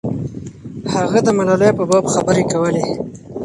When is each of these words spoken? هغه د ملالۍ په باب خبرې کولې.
هغه 0.93 1.19
د 1.23 1.27
ملالۍ 1.37 1.71
په 1.77 1.83
باب 1.89 2.05
خبرې 2.13 2.43
کولې. 2.51 2.83